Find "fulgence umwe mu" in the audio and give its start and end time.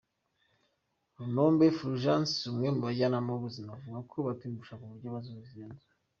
1.77-2.81